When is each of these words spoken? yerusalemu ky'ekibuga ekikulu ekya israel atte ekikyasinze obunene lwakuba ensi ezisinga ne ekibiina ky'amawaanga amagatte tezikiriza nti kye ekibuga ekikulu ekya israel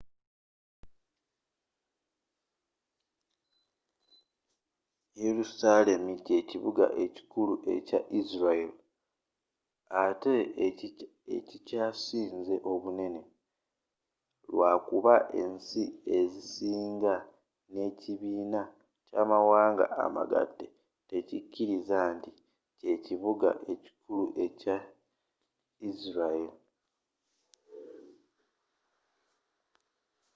yerusalemu 5.25 6.11
ky'ekibuga 6.25 6.85
ekikulu 7.05 7.53
ekya 7.75 7.99
israel 8.19 8.71
atte 10.03 10.33
ekikyasinze 11.37 12.55
obunene 12.71 13.21
lwakuba 14.51 15.15
ensi 15.41 15.83
ezisinga 16.17 17.15
ne 17.71 17.79
ekibiina 17.89 18.61
ky'amawaanga 19.07 19.85
amagatte 20.05 20.65
tezikiriza 21.07 21.97
nti 22.15 22.31
kye 22.77 22.87
ekibuga 22.95 23.49
ekikulu 23.73 24.25
ekya 24.45 24.77
israel 25.89 26.51